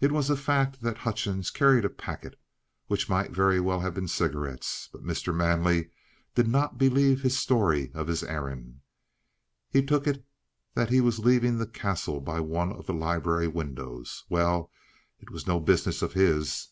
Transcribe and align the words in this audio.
It 0.00 0.10
was 0.10 0.28
a 0.28 0.36
fact 0.36 0.80
that 0.80 0.98
Hutchings 0.98 1.52
carried 1.52 1.84
a 1.84 1.88
packet, 1.88 2.36
which 2.88 3.08
might 3.08 3.30
very 3.30 3.60
well 3.60 3.78
have 3.78 3.94
been 3.94 4.08
cigarettes; 4.08 4.88
but 4.90 5.04
Mr. 5.04 5.32
Manley 5.32 5.90
did 6.34 6.48
not 6.48 6.78
believe 6.78 7.22
his 7.22 7.38
story 7.38 7.92
of 7.94 8.08
his 8.08 8.24
errand. 8.24 8.80
He 9.70 9.80
took 9.84 10.08
it 10.08 10.26
that 10.74 10.90
he 10.90 11.00
was 11.00 11.20
leaving 11.20 11.58
the 11.58 11.68
Castle 11.68 12.20
by 12.20 12.40
one 12.40 12.72
of 12.72 12.86
the 12.86 12.92
library 12.94 13.46
windows. 13.46 14.24
Well, 14.28 14.68
it 15.20 15.30
was 15.30 15.46
no 15.46 15.60
business 15.60 16.02
of 16.02 16.14
his. 16.14 16.70